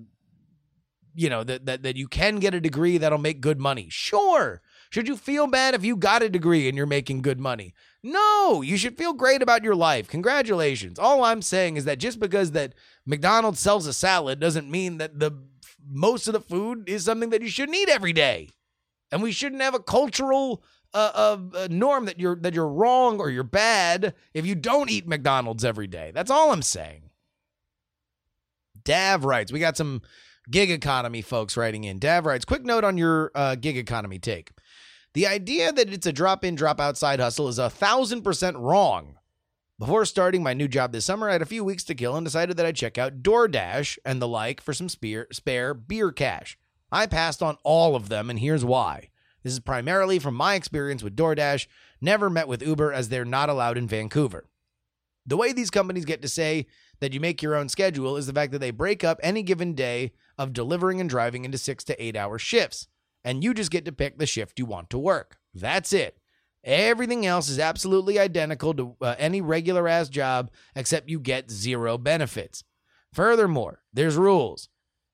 you 1.15 1.29
know 1.29 1.43
that 1.43 1.65
that 1.65 1.83
that 1.83 1.95
you 1.95 2.07
can 2.07 2.37
get 2.37 2.53
a 2.53 2.59
degree 2.59 2.97
that'll 2.97 3.17
make 3.17 3.41
good 3.41 3.59
money? 3.59 3.87
Sure. 3.89 4.61
Should 4.89 5.07
you 5.07 5.17
feel 5.17 5.47
bad 5.47 5.73
if 5.73 5.83
you 5.83 5.95
got 5.95 6.21
a 6.21 6.29
degree 6.29 6.67
and 6.67 6.77
you're 6.77 6.85
making 6.85 7.23
good 7.23 7.39
money? 7.39 7.73
No, 8.03 8.61
you 8.61 8.77
should 8.77 8.95
feel 8.95 9.13
great 9.13 9.41
about 9.41 9.63
your 9.63 9.75
life. 9.75 10.07
Congratulations. 10.07 10.99
All 10.99 11.23
I'm 11.23 11.41
saying 11.41 11.77
is 11.77 11.85
that 11.85 11.97
just 11.97 12.19
because 12.19 12.51
that 12.51 12.75
McDonald's 13.05 13.59
sells 13.59 13.87
a 13.87 13.93
salad 13.93 14.39
doesn't 14.39 14.69
mean 14.69 14.97
that 14.97 15.19
the 15.19 15.31
most 15.85 16.27
of 16.27 16.33
the 16.33 16.39
food 16.39 16.87
is 16.87 17.03
something 17.03 17.29
that 17.31 17.41
you 17.41 17.49
shouldn't 17.49 17.77
eat 17.77 17.89
every 17.89 18.13
day. 18.13 18.49
And 19.11 19.21
we 19.21 19.31
shouldn't 19.31 19.61
have 19.61 19.75
a 19.75 19.79
cultural 19.79 20.63
uh, 20.93 21.11
uh, 21.13 21.57
uh, 21.57 21.67
norm 21.69 22.05
that 22.05 22.19
you're 22.19 22.35
that 22.37 22.53
you're 22.53 22.67
wrong 22.67 23.19
or 23.19 23.29
you're 23.29 23.43
bad 23.43 24.13
if 24.33 24.45
you 24.45 24.55
don't 24.55 24.89
eat 24.89 25.07
McDonald's 25.07 25.65
every 25.65 25.87
day. 25.87 26.11
That's 26.13 26.31
all 26.31 26.51
I'm 26.51 26.61
saying. 26.61 27.09
Dav 28.83 29.25
writes, 29.25 29.51
we 29.51 29.59
got 29.59 29.77
some 29.77 30.01
gig 30.51 30.69
economy 30.69 31.21
folks 31.21 31.55
writing 31.55 31.83
in. 31.83 31.99
Dav 31.99 32.25
writes, 32.25 32.45
quick 32.45 32.63
note 32.63 32.83
on 32.83 32.97
your 32.97 33.31
uh, 33.33 33.55
gig 33.55 33.77
economy 33.77 34.19
take. 34.19 34.51
The 35.13 35.27
idea 35.27 35.71
that 35.71 35.93
it's 35.93 36.07
a 36.07 36.11
drop 36.11 36.43
in, 36.43 36.55
drop 36.55 36.79
out 36.79 36.97
side 36.97 37.19
hustle 37.19 37.47
is 37.47 37.59
a 37.59 37.69
thousand 37.69 38.23
percent 38.23 38.57
wrong. 38.57 39.17
Before 39.79 40.05
starting 40.05 40.43
my 40.43 40.53
new 40.53 40.67
job 40.67 40.91
this 40.91 41.05
summer, 41.05 41.29
I 41.29 41.33
had 41.33 41.41
a 41.41 41.47
few 41.47 41.63
weeks 41.63 41.83
to 41.85 41.95
kill 41.95 42.15
and 42.15 42.23
decided 42.23 42.57
that 42.57 42.65
I'd 42.65 42.75
check 42.75 42.99
out 42.99 43.23
DoorDash 43.23 43.97
and 44.05 44.21
the 44.21 44.27
like 44.27 44.61
for 44.61 44.71
some 44.71 44.87
spare, 44.87 45.27
spare 45.31 45.73
beer 45.73 46.11
cash. 46.11 46.59
I 46.91 47.07
passed 47.07 47.41
on 47.41 47.57
all 47.63 47.95
of 47.95 48.07
them, 48.07 48.29
and 48.29 48.37
here's 48.37 48.63
why. 48.63 49.09
This 49.41 49.51
is 49.51 49.59
primarily 49.59 50.19
from 50.19 50.35
my 50.35 50.53
experience 50.53 51.01
with 51.01 51.15
DoorDash, 51.15 51.65
never 51.99 52.29
met 52.29 52.47
with 52.47 52.61
Uber 52.61 52.93
as 52.93 53.09
they're 53.09 53.25
not 53.25 53.49
allowed 53.49 53.79
in 53.79 53.87
Vancouver. 53.87 54.45
The 55.25 55.37
way 55.37 55.51
these 55.53 55.71
companies 55.71 56.05
get 56.05 56.21
to 56.21 56.27
say 56.29 56.67
that 56.99 57.13
you 57.13 57.19
make 57.19 57.41
your 57.41 57.55
own 57.55 57.67
schedule 57.67 58.15
is 58.15 58.27
the 58.27 58.33
fact 58.33 58.51
that 58.51 58.59
they 58.59 58.71
break 58.71 59.03
up 59.03 59.19
any 59.23 59.41
given 59.41 59.73
day 59.73 60.11
of 60.37 60.53
delivering 60.53 61.01
and 61.01 61.09
driving 61.09 61.45
into 61.45 61.57
six 61.57 61.83
to 61.85 62.01
eight 62.01 62.15
hour 62.15 62.37
shifts, 62.37 62.87
and 63.23 63.43
you 63.43 63.55
just 63.55 63.71
get 63.71 63.85
to 63.85 63.91
pick 63.91 64.19
the 64.19 64.27
shift 64.27 64.59
you 64.59 64.67
want 64.67 64.91
to 64.91 64.99
work. 64.99 65.39
That's 65.53 65.93
it. 65.93 66.19
Everything 66.63 67.25
else 67.25 67.49
is 67.49 67.59
absolutely 67.59 68.17
identical 68.17 68.73
to 68.73 68.95
uh, 69.01 69.15
any 69.17 69.41
regular 69.41 69.87
ass 69.87 70.07
job, 70.07 70.49
except 70.75 71.09
you 71.09 71.19
get 71.19 71.51
zero 71.51 71.97
benefits. 71.97 72.63
Furthermore, 73.11 73.81
there's 73.91 74.15
rules. 74.15 74.69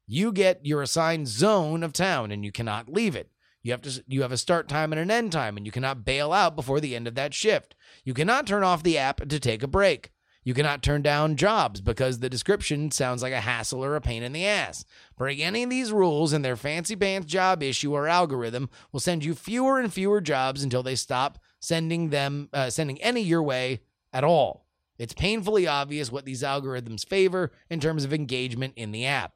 You 0.06 0.32
get 0.32 0.66
your 0.66 0.82
assigned 0.82 1.28
zone 1.28 1.84
of 1.84 1.94
town 1.94 2.32
and 2.32 2.46
you 2.46 2.52
cannot 2.52 2.92
leave 2.92 3.16
it. 3.16 3.32
You 3.62 3.72
have 3.72 3.82
to 3.82 4.04
you 4.08 4.22
have 4.22 4.32
a 4.32 4.38
start 4.38 4.68
time 4.70 4.94
and 4.94 5.00
an 5.00 5.12
end 5.12 5.32
time 5.32 5.58
and 5.58 5.66
you 5.66 5.72
cannot 5.72 6.06
bail 6.06 6.32
out 6.32 6.56
before 6.56 6.80
the 6.80 6.96
end 6.96 7.08
of 7.08 7.16
that 7.16 7.34
shift. 7.34 7.76
You 8.04 8.14
cannot 8.14 8.48
turn 8.48 8.64
off 8.64 8.84
the 8.84 8.98
app 8.98 9.28
to 9.28 9.40
take 9.40 9.64
a 9.64 9.68
break. 9.68 10.12
You 10.44 10.54
cannot 10.54 10.82
turn 10.82 11.02
down 11.02 11.36
jobs 11.36 11.82
because 11.82 12.20
the 12.20 12.30
description 12.30 12.92
sounds 12.92 13.22
like 13.22 13.34
a 13.34 13.42
hassle 13.42 13.84
or 13.84 13.96
a 13.96 14.02
pain 14.02 14.24
in 14.24 14.32
the 14.32 14.46
ass. 14.46 14.86
Break 15.18 15.40
any 15.40 15.64
of 15.64 15.70
these 15.70 15.92
rules 15.92 16.32
and 16.34 16.44
their 16.44 16.56
fancy 16.56 16.96
pants 16.96 17.28
job 17.28 17.62
issue 17.62 17.94
or 17.94 18.08
algorithm 18.08 18.70
will 18.92 19.02
send 19.02 19.26
you 19.26 19.36
fewer 19.36 19.80
and 19.80 19.94
fewer 19.94 20.22
jobs 20.22 20.64
until 20.64 20.82
they 20.82 20.96
stop 20.96 21.40
sending 21.60 22.10
them 22.10 22.50
uh, 22.54 22.70
sending 22.70 23.02
any 23.02 23.22
your 23.22 23.44
way 23.44 23.82
at 24.14 24.24
all. 24.24 24.66
It's 24.98 25.14
painfully 25.14 25.68
obvious 25.68 26.12
what 26.12 26.26
these 26.26 26.44
algorithms 26.44 27.08
favor 27.08 27.52
in 27.70 27.80
terms 27.80 28.04
of 28.04 28.14
engagement 28.14 28.74
in 28.76 28.92
the 28.92 29.06
app. 29.06 29.34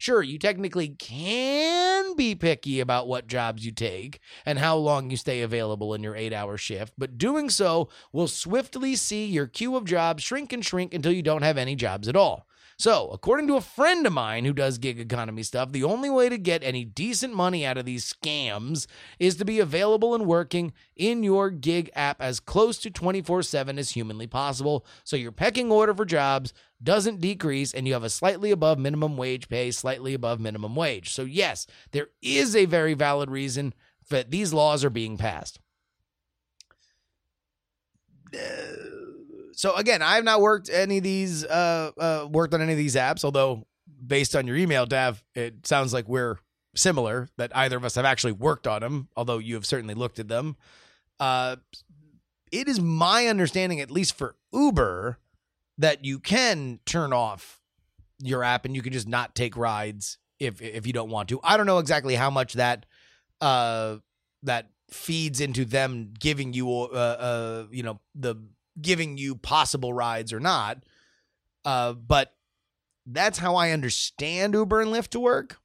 Sure, 0.00 0.22
you 0.22 0.38
technically 0.38 0.88
can 0.88 2.16
be 2.16 2.34
picky 2.34 2.80
about 2.80 3.06
what 3.06 3.26
jobs 3.26 3.66
you 3.66 3.70
take 3.70 4.18
and 4.46 4.58
how 4.58 4.74
long 4.74 5.10
you 5.10 5.16
stay 5.18 5.42
available 5.42 5.92
in 5.92 6.02
your 6.02 6.16
eight 6.16 6.32
hour 6.32 6.56
shift, 6.56 6.94
but 6.96 7.18
doing 7.18 7.50
so 7.50 7.90
will 8.10 8.26
swiftly 8.26 8.96
see 8.96 9.26
your 9.26 9.46
queue 9.46 9.76
of 9.76 9.84
jobs 9.84 10.22
shrink 10.22 10.54
and 10.54 10.64
shrink 10.64 10.94
until 10.94 11.12
you 11.12 11.22
don't 11.22 11.42
have 11.42 11.58
any 11.58 11.76
jobs 11.76 12.08
at 12.08 12.16
all. 12.16 12.46
So, 12.80 13.10
according 13.10 13.46
to 13.48 13.56
a 13.56 13.60
friend 13.60 14.06
of 14.06 14.14
mine 14.14 14.46
who 14.46 14.54
does 14.54 14.78
gig 14.78 14.98
economy 14.98 15.42
stuff, 15.42 15.70
the 15.70 15.84
only 15.84 16.08
way 16.08 16.30
to 16.30 16.38
get 16.38 16.64
any 16.64 16.82
decent 16.82 17.34
money 17.34 17.66
out 17.66 17.76
of 17.76 17.84
these 17.84 18.10
scams 18.10 18.86
is 19.18 19.36
to 19.36 19.44
be 19.44 19.60
available 19.60 20.14
and 20.14 20.24
working 20.24 20.72
in 20.96 21.22
your 21.22 21.50
gig 21.50 21.90
app 21.94 22.22
as 22.22 22.40
close 22.40 22.78
to 22.78 22.90
24 22.90 23.42
7 23.42 23.78
as 23.78 23.90
humanly 23.90 24.26
possible. 24.26 24.86
So, 25.04 25.16
your 25.16 25.30
pecking 25.30 25.70
order 25.70 25.92
for 25.92 26.06
jobs 26.06 26.54
doesn't 26.82 27.20
decrease 27.20 27.74
and 27.74 27.86
you 27.86 27.92
have 27.92 28.02
a 28.02 28.08
slightly 28.08 28.50
above 28.50 28.78
minimum 28.78 29.18
wage 29.18 29.50
pay, 29.50 29.70
slightly 29.72 30.14
above 30.14 30.40
minimum 30.40 30.74
wage. 30.74 31.12
So, 31.12 31.24
yes, 31.24 31.66
there 31.90 32.08
is 32.22 32.56
a 32.56 32.64
very 32.64 32.94
valid 32.94 33.30
reason 33.30 33.74
that 34.08 34.30
these 34.30 34.54
laws 34.54 34.86
are 34.86 34.88
being 34.88 35.18
passed. 35.18 35.60
Uh, 38.34 38.89
so 39.52 39.74
again, 39.74 40.02
I 40.02 40.16
have 40.16 40.24
not 40.24 40.40
worked 40.40 40.70
any 40.70 40.98
of 40.98 41.04
these 41.04 41.44
uh, 41.44 41.90
uh 41.98 42.28
worked 42.30 42.54
on 42.54 42.60
any 42.60 42.72
of 42.72 42.78
these 42.78 42.96
apps, 42.96 43.24
although 43.24 43.66
based 44.06 44.34
on 44.34 44.46
your 44.46 44.56
email, 44.56 44.86
Dav, 44.86 45.22
it 45.34 45.66
sounds 45.66 45.92
like 45.92 46.08
we're 46.08 46.38
similar 46.74 47.28
that 47.36 47.54
either 47.56 47.76
of 47.76 47.84
us 47.84 47.96
have 47.96 48.04
actually 48.04 48.32
worked 48.32 48.66
on 48.66 48.80
them, 48.80 49.08
although 49.16 49.38
you 49.38 49.54
have 49.54 49.66
certainly 49.66 49.94
looked 49.94 50.18
at 50.18 50.28
them. 50.28 50.56
Uh 51.18 51.56
it 52.52 52.68
is 52.68 52.80
my 52.80 53.26
understanding, 53.26 53.80
at 53.80 53.90
least 53.90 54.16
for 54.16 54.34
Uber, 54.52 55.18
that 55.78 56.04
you 56.04 56.18
can 56.18 56.80
turn 56.84 57.12
off 57.12 57.60
your 58.18 58.42
app 58.44 58.64
and 58.64 58.74
you 58.74 58.82
can 58.82 58.92
just 58.92 59.08
not 59.08 59.34
take 59.34 59.56
rides 59.56 60.18
if 60.38 60.60
if 60.60 60.86
you 60.86 60.92
don't 60.92 61.10
want 61.10 61.28
to. 61.30 61.40
I 61.42 61.56
don't 61.56 61.66
know 61.66 61.78
exactly 61.78 62.14
how 62.14 62.30
much 62.30 62.54
that 62.54 62.86
uh 63.40 63.96
that 64.42 64.70
feeds 64.90 65.40
into 65.40 65.64
them 65.64 66.12
giving 66.18 66.52
you 66.52 66.68
uh 66.70 66.94
uh 66.94 67.66
you 67.70 67.82
know 67.82 68.00
the 68.14 68.36
giving 68.82 69.18
you 69.18 69.34
possible 69.34 69.92
rides 69.92 70.32
or 70.32 70.40
not. 70.40 70.82
Uh 71.64 71.92
but 71.92 72.34
that's 73.06 73.38
how 73.38 73.56
I 73.56 73.70
understand 73.70 74.54
Uber 74.54 74.80
and 74.80 74.90
Lyft 74.92 75.08
to 75.08 75.20
work. 75.20 75.58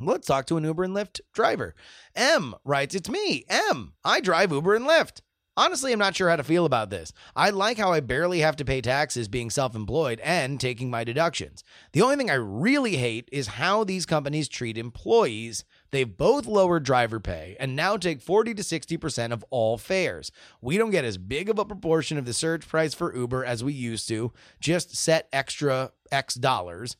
Let's 0.00 0.26
talk 0.26 0.46
to 0.46 0.56
an 0.56 0.64
Uber 0.64 0.84
and 0.84 0.94
Lyft 0.94 1.20
driver. 1.32 1.74
M 2.14 2.54
writes, 2.64 2.94
It's 2.94 3.10
me, 3.10 3.44
M. 3.48 3.92
I 4.04 4.20
drive 4.20 4.50
Uber 4.50 4.74
and 4.74 4.86
Lyft. 4.86 5.20
Honestly, 5.56 5.92
I'm 5.92 5.98
not 5.98 6.16
sure 6.16 6.30
how 6.30 6.36
to 6.36 6.44
feel 6.44 6.64
about 6.64 6.88
this. 6.88 7.12
I 7.36 7.50
like 7.50 7.76
how 7.76 7.92
I 7.92 8.00
barely 8.00 8.38
have 8.38 8.56
to 8.56 8.64
pay 8.64 8.80
taxes 8.80 9.28
being 9.28 9.50
self 9.50 9.74
employed 9.74 10.18
and 10.20 10.58
taking 10.58 10.88
my 10.88 11.04
deductions. 11.04 11.64
The 11.92 12.00
only 12.00 12.16
thing 12.16 12.30
I 12.30 12.34
really 12.34 12.96
hate 12.96 13.28
is 13.30 13.46
how 13.48 13.84
these 13.84 14.06
companies 14.06 14.48
treat 14.48 14.78
employees. 14.78 15.64
They've 15.92 16.16
both 16.16 16.46
lowered 16.46 16.84
driver 16.84 17.18
pay 17.18 17.56
and 17.58 17.74
now 17.74 17.96
take 17.96 18.20
40 18.20 18.54
to 18.54 18.62
60% 18.62 19.32
of 19.32 19.44
all 19.50 19.76
fares. 19.76 20.30
We 20.60 20.78
don't 20.78 20.90
get 20.90 21.04
as 21.04 21.18
big 21.18 21.48
of 21.48 21.58
a 21.58 21.64
proportion 21.64 22.16
of 22.16 22.26
the 22.26 22.32
surge 22.32 22.66
price 22.66 22.94
for 22.94 23.14
Uber 23.14 23.44
as 23.44 23.64
we 23.64 23.72
used 23.72 24.06
to, 24.08 24.32
just 24.60 24.96
set 24.96 25.28
extra 25.32 25.92
X 26.12 26.34
dollars. 26.34 26.96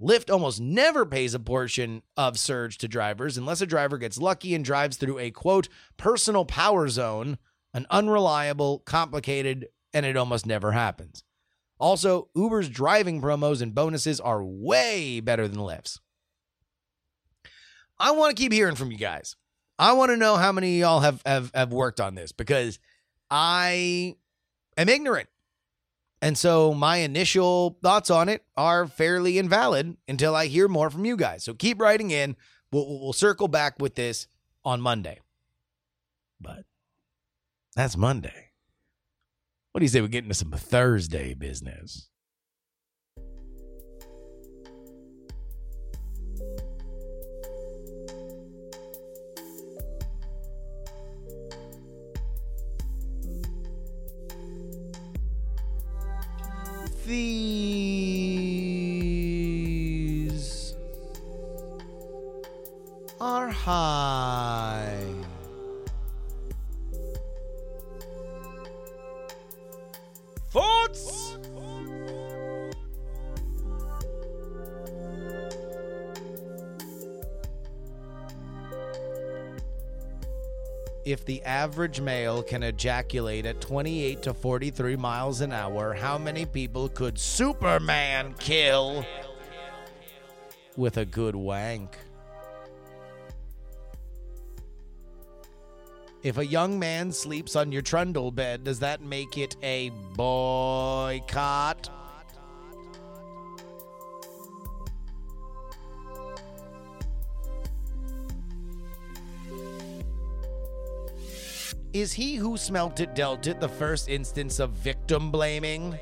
Lyft 0.00 0.30
almost 0.30 0.60
never 0.60 1.04
pays 1.04 1.34
a 1.34 1.40
portion 1.40 2.02
of 2.16 2.38
surge 2.38 2.78
to 2.78 2.88
drivers 2.88 3.36
unless 3.36 3.60
a 3.60 3.66
driver 3.66 3.98
gets 3.98 4.18
lucky 4.18 4.54
and 4.54 4.64
drives 4.64 4.96
through 4.96 5.18
a 5.18 5.30
quote 5.30 5.68
personal 5.98 6.46
power 6.46 6.88
zone, 6.88 7.36
an 7.74 7.86
unreliable, 7.90 8.78
complicated, 8.80 9.68
and 9.92 10.06
it 10.06 10.16
almost 10.16 10.46
never 10.46 10.72
happens. 10.72 11.22
Also, 11.78 12.28
Uber's 12.34 12.68
driving 12.68 13.20
promos 13.20 13.62
and 13.62 13.74
bonuses 13.74 14.20
are 14.20 14.42
way 14.44 15.20
better 15.20 15.48
than 15.48 15.60
Lyft's. 15.60 16.00
I 18.00 18.12
want 18.12 18.34
to 18.34 18.42
keep 18.42 18.52
hearing 18.52 18.74
from 18.74 18.90
you 18.90 18.98
guys. 18.98 19.36
I 19.78 19.92
want 19.92 20.10
to 20.10 20.16
know 20.16 20.36
how 20.36 20.52
many 20.52 20.76
of 20.76 20.80
y'all 20.80 21.00
have, 21.00 21.22
have 21.24 21.50
have 21.54 21.72
worked 21.72 22.00
on 22.00 22.14
this 22.14 22.32
because 22.32 22.78
I 23.30 24.16
am 24.76 24.88
ignorant. 24.88 25.28
And 26.22 26.36
so 26.36 26.74
my 26.74 26.98
initial 26.98 27.78
thoughts 27.82 28.10
on 28.10 28.28
it 28.28 28.44
are 28.56 28.86
fairly 28.86 29.38
invalid 29.38 29.96
until 30.06 30.34
I 30.36 30.46
hear 30.46 30.68
more 30.68 30.90
from 30.90 31.06
you 31.06 31.16
guys. 31.16 31.44
So 31.44 31.54
keep 31.54 31.80
writing 31.80 32.10
in. 32.10 32.36
We'll, 32.72 33.00
we'll 33.00 33.12
circle 33.14 33.48
back 33.48 33.78
with 33.78 33.94
this 33.94 34.26
on 34.64 34.82
Monday. 34.82 35.20
But 36.40 36.64
that's 37.74 37.96
Monday. 37.96 38.50
What 39.72 39.78
do 39.78 39.84
you 39.84 39.88
say 39.88 40.02
we 40.02 40.08
get 40.08 40.24
into 40.24 40.34
some 40.34 40.50
Thursday 40.50 41.32
business? 41.32 42.09
These 57.10 57.16
are 63.20 63.48
high. 63.48 64.89
If 81.04 81.24
the 81.24 81.42
average 81.44 82.00
male 82.00 82.42
can 82.42 82.62
ejaculate 82.62 83.46
at 83.46 83.60
28 83.60 84.22
to 84.22 84.34
43 84.34 84.96
miles 84.96 85.40
an 85.40 85.52
hour, 85.52 85.94
how 85.94 86.18
many 86.18 86.44
people 86.44 86.90
could 86.90 87.18
Superman 87.18 88.34
kill 88.38 89.06
with 90.76 90.98
a 90.98 91.06
good 91.06 91.34
wank? 91.34 91.96
If 96.22 96.36
a 96.36 96.44
young 96.44 96.78
man 96.78 97.12
sleeps 97.12 97.56
on 97.56 97.72
your 97.72 97.80
trundle 97.80 98.30
bed, 98.30 98.64
does 98.64 98.80
that 98.80 99.00
make 99.00 99.38
it 99.38 99.56
a 99.62 99.88
boycott? 100.14 101.88
Is 111.92 112.12
he 112.12 112.36
who 112.36 112.56
smelt 112.56 113.00
it 113.00 113.16
dealt 113.16 113.48
it 113.48 113.58
the 113.58 113.68
first 113.68 114.08
instance 114.08 114.60
of 114.60 114.70
victim 114.70 115.32
blaming? 115.32 115.98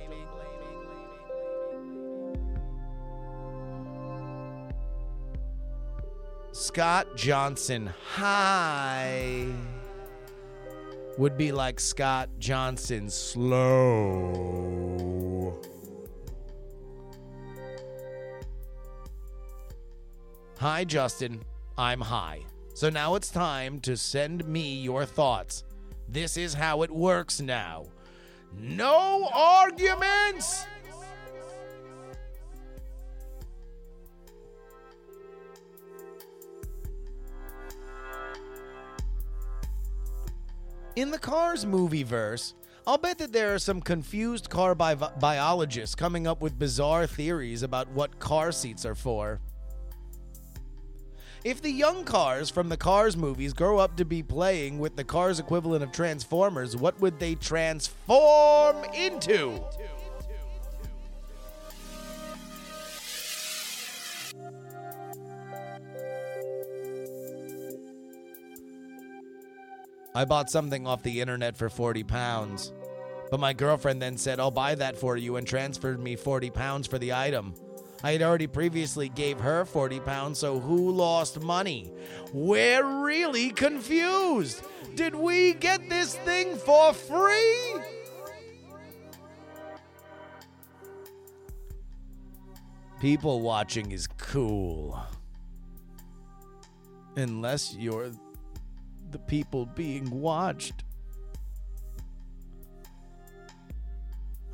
Scott 6.52 7.16
Johnson 7.16 7.90
high 8.12 9.46
would 11.16 11.38
be 11.38 11.52
like 11.52 11.80
Scott 11.80 12.28
Johnson 12.38 13.08
slow. 13.08 14.28
Hi, 20.58 20.84
Justin. 20.84 21.40
I'm 21.78 22.02
high. 22.02 22.42
So 22.74 22.90
now 22.90 23.14
it's 23.14 23.30
time 23.30 23.80
to 23.80 23.96
send 23.96 24.46
me 24.46 24.74
your 24.74 25.06
thoughts. 25.06 25.64
This 26.08 26.36
is 26.36 26.54
how 26.54 26.82
it 26.82 26.90
works 26.90 27.40
now. 27.40 27.86
No 28.56 29.28
arguments! 29.32 30.64
In 40.96 41.12
the 41.12 41.18
Cars 41.18 41.64
movie 41.64 42.02
verse, 42.02 42.54
I'll 42.84 42.98
bet 42.98 43.18
that 43.18 43.32
there 43.32 43.54
are 43.54 43.58
some 43.58 43.80
confused 43.80 44.48
car 44.48 44.74
bi- 44.74 44.94
biologists 44.94 45.94
coming 45.94 46.26
up 46.26 46.40
with 46.40 46.58
bizarre 46.58 47.06
theories 47.06 47.62
about 47.62 47.88
what 47.90 48.18
car 48.18 48.50
seats 48.50 48.84
are 48.84 48.96
for. 48.96 49.40
If 51.44 51.62
the 51.62 51.70
young 51.70 52.04
cars 52.04 52.50
from 52.50 52.68
the 52.68 52.76
Cars 52.76 53.16
movies 53.16 53.52
grow 53.52 53.78
up 53.78 53.96
to 53.96 54.04
be 54.04 54.24
playing 54.24 54.80
with 54.80 54.96
the 54.96 55.04
Cars 55.04 55.38
equivalent 55.38 55.84
of 55.84 55.92
Transformers, 55.92 56.76
what 56.76 57.00
would 57.00 57.20
they 57.20 57.36
transform 57.36 58.84
into? 58.92 59.62
I 70.14 70.24
bought 70.24 70.50
something 70.50 70.88
off 70.88 71.04
the 71.04 71.20
internet 71.20 71.56
for 71.56 71.68
40 71.68 72.02
pounds. 72.02 72.72
But 73.30 73.38
my 73.38 73.52
girlfriend 73.52 74.02
then 74.02 74.16
said, 74.16 74.40
I'll 74.40 74.50
buy 74.50 74.74
that 74.74 74.98
for 74.98 75.16
you 75.16 75.36
and 75.36 75.46
transferred 75.46 76.00
me 76.00 76.16
40 76.16 76.50
pounds 76.50 76.88
for 76.88 76.98
the 76.98 77.12
item. 77.12 77.54
I 78.02 78.12
had 78.12 78.22
already 78.22 78.46
previously 78.46 79.08
gave 79.08 79.40
her 79.40 79.64
40 79.64 80.00
pounds, 80.00 80.38
so 80.38 80.60
who 80.60 80.92
lost 80.92 81.40
money? 81.40 81.90
We're 82.32 83.02
really 83.02 83.50
confused. 83.50 84.62
Did 84.94 85.14
we 85.14 85.54
get 85.54 85.88
this 85.88 86.14
thing 86.14 86.56
for 86.56 86.92
free? 86.92 87.74
People 93.00 93.40
watching 93.40 93.90
is 93.92 94.06
cool. 94.16 95.00
Unless 97.16 97.74
you're 97.74 98.10
the 99.10 99.18
people 99.18 99.66
being 99.66 100.08
watched. 100.10 100.84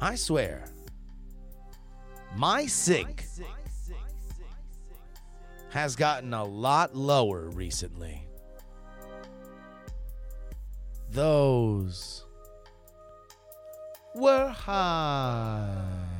I 0.00 0.14
swear, 0.14 0.64
my 2.36 2.66
sink 2.66 3.24
has 5.70 5.96
gotten 5.96 6.32
a 6.34 6.44
lot 6.44 6.94
lower 6.94 7.48
recently. 7.50 8.26
Those 11.10 12.24
were 14.14 14.48
high. 14.48 16.13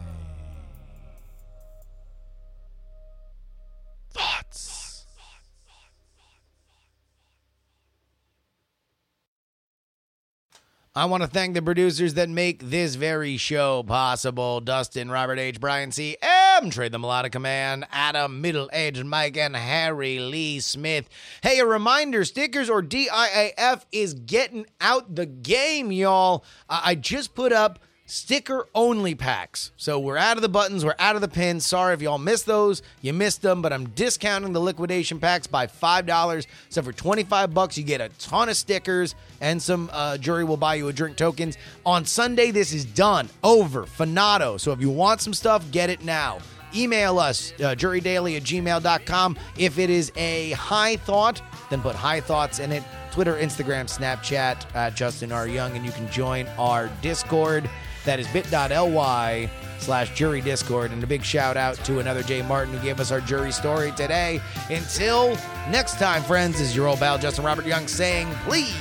I 10.97 11.07
want 11.07 11.25
to 11.25 11.29
thank 11.29 11.55
the 11.55 11.63
producers 11.63 12.15
that 12.15 12.29
make 12.29 12.71
this 12.71 12.95
very 12.95 13.37
show 13.37 13.83
possible 13.83 14.61
Dustin, 14.61 15.11
Robert 15.11 15.41
H., 15.41 15.59
Brian 15.59 15.91
C., 15.91 16.17
M., 16.23 16.71
Trey 16.71 16.89
the 16.89 16.99
Melodica 16.99 17.41
Man, 17.41 17.85
Adam, 17.91 18.41
Middle 18.41 18.71
Aged 18.73 19.05
Mike, 19.05 19.37
and 19.37 19.57
Harry 19.57 20.21
Lee 20.21 20.61
Smith. 20.61 21.09
Hey, 21.43 21.59
a 21.59 21.67
reminder 21.67 22.25
stickers 22.25 22.71
or 22.71 22.81
DIAF 22.81 23.83
is 23.91 24.15
getting 24.15 24.67
out 24.81 25.17
the 25.17 25.27
game, 25.27 25.91
y'all. 25.91 26.45
I 26.69 26.95
just 26.95 27.35
put 27.35 27.53
up 27.53 27.81
sticker 28.07 28.69
only 28.75 29.15
packs. 29.15 29.73
So 29.77 29.99
we're 29.99 30.17
out 30.17 30.37
of 30.37 30.43
the 30.43 30.49
buttons, 30.49 30.85
we're 30.85 30.95
out 30.99 31.15
of 31.17 31.23
the 31.23 31.29
pins. 31.29 31.65
Sorry 31.65 31.95
if 31.95 32.03
y'all 32.03 32.19
missed 32.19 32.47
those. 32.47 32.83
You 33.01 33.13
missed 33.13 33.43
them, 33.43 33.63
but 33.63 33.73
I'm 33.73 33.89
discounting 33.91 34.53
the 34.53 34.61
liquidation 34.61 35.19
packs 35.19 35.47
by 35.47 35.67
$5. 35.67 36.47
So 36.69 36.83
for 36.83 36.93
25 36.93 37.55
bucks, 37.55 37.79
you 37.79 37.85
get 37.85 38.01
a 38.01 38.11
ton 38.19 38.49
of 38.49 38.57
stickers 38.57 39.15
and 39.41 39.61
some 39.61 39.91
uh, 39.93 40.19
jury 40.19 40.45
will 40.45 40.57
buy 40.57 40.75
you 40.75 40.89
a 40.89 40.93
drink 40.93 41.17
tokens. 41.17 41.57
On 41.87 42.05
Sunday, 42.05 42.51
this 42.51 42.73
is 42.73 42.85
done. 42.85 43.29
Over. 43.43 43.85
Finado. 43.85 44.61
So 44.61 44.73
if 44.73 44.81
you 44.81 44.91
want 44.91 45.21
some 45.21 45.35
stuff, 45.35 45.71
get 45.71 45.91
it 45.91 46.05
now. 46.05 46.39
Email 46.75 47.21
us, 47.21 47.53
uh, 47.61 47.77
jurydaily 47.77 48.37
at 48.37 48.43
gmail.com. 48.43 49.39
If 49.57 49.79
it 49.79 49.91
is 49.91 50.11
a 50.17 50.51
high 50.53 50.97
thought, 50.97 51.41
then 51.71 51.81
put 51.81 51.95
high 51.95 52.21
thoughts 52.21 52.59
in 52.59 52.73
it 52.73 52.83
Twitter, 53.13 53.37
Instagram, 53.37 53.85
Snapchat 53.85 54.75
at 54.75 54.97
Justin 54.97 55.31
R. 55.31 55.47
Young, 55.47 55.77
and 55.77 55.87
you 55.87 55.93
can 55.93 56.11
join 56.11 56.49
our 56.59 56.91
Discord. 57.01 57.71
That 58.05 58.21
is 58.21 58.29
bit.ly 58.29 59.51
slash 59.79 60.15
jury 60.15 60.41
discord. 60.41 60.93
And 60.93 61.03
a 61.03 61.07
big 61.07 61.23
shout 61.23 61.57
out 61.57 61.77
to 61.85 61.99
another 61.99 62.23
Jay 62.23 62.43
Martin 62.43 62.75
who 62.75 62.83
gave 62.83 63.01
us 63.01 63.11
our 63.11 63.21
jury 63.21 63.53
story 63.53 63.93
today. 63.93 64.41
Until 64.71 65.37
next 65.71 65.99
time, 65.99 66.23
friends, 66.23 66.61
is 66.61 66.75
your 66.75 66.89
old 66.89 66.99
pal 66.99 67.19
Justin 67.19 67.45
Robert 67.45 67.67
Young 67.67 67.87
saying, 67.87 68.29
please 68.45 68.75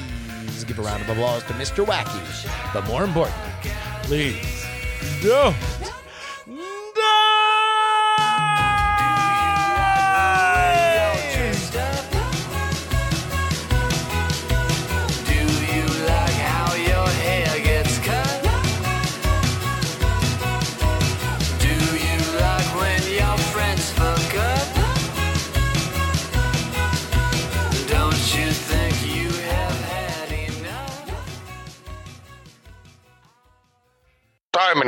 give 0.66 0.80
a 0.80 0.82
round 0.82 1.02
of 1.02 1.10
applause 1.10 1.44
to 1.44 1.54
Mr. 1.54 1.86
Wacky. 1.86 2.74
But 2.74 2.86
more 2.86 3.04
important, 3.04 3.36
please 4.04 4.66
Do 5.22 5.54